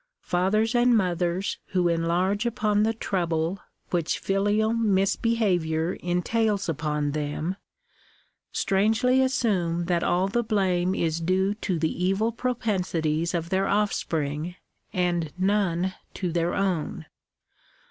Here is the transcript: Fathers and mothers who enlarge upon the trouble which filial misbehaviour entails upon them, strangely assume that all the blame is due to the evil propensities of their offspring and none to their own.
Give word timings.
Fathers 0.23 0.73
and 0.73 0.97
mothers 0.97 1.59
who 1.67 1.87
enlarge 1.87 2.47
upon 2.47 2.81
the 2.81 2.93
trouble 2.95 3.59
which 3.91 4.17
filial 4.17 4.73
misbehaviour 4.73 5.93
entails 5.99 6.67
upon 6.67 7.11
them, 7.11 7.55
strangely 8.51 9.21
assume 9.21 9.85
that 9.85 10.01
all 10.01 10.27
the 10.27 10.41
blame 10.43 10.95
is 10.95 11.21
due 11.21 11.53
to 11.53 11.77
the 11.77 12.03
evil 12.03 12.31
propensities 12.31 13.35
of 13.35 13.49
their 13.49 13.67
offspring 13.67 14.55
and 14.91 15.31
none 15.37 15.93
to 16.15 16.31
their 16.31 16.55
own. 16.55 17.05